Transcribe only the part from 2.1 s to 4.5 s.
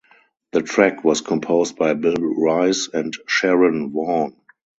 Rice and Sharon Vaughn.